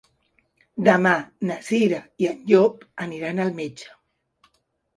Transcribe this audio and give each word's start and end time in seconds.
Demà 0.87 1.11
na 1.49 1.57
Cira 1.67 2.01
i 2.25 2.29
en 2.31 2.41
Llop 2.49 2.89
aniran 3.07 3.45
al 3.47 3.55
metge. 3.63 3.97